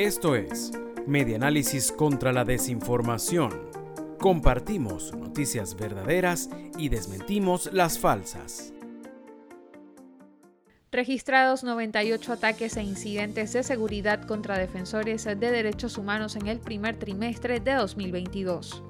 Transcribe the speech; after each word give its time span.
Esto 0.00 0.34
es 0.34 0.72
Medianálisis 1.06 1.92
contra 1.92 2.32
la 2.32 2.46
Desinformación. 2.46 3.50
Compartimos 4.18 5.14
noticias 5.14 5.76
verdaderas 5.76 6.48
y 6.78 6.88
desmentimos 6.88 7.70
las 7.70 7.98
falsas. 7.98 8.72
Registrados 10.90 11.64
98 11.64 12.32
ataques 12.32 12.78
e 12.78 12.82
incidentes 12.82 13.52
de 13.52 13.62
seguridad 13.62 14.22
contra 14.22 14.56
defensores 14.56 15.24
de 15.24 15.36
derechos 15.36 15.98
humanos 15.98 16.34
en 16.34 16.46
el 16.46 16.60
primer 16.60 16.98
trimestre 16.98 17.60
de 17.60 17.74
2022. 17.74 18.82